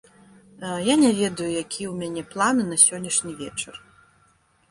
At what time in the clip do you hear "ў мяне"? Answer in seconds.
1.65-2.23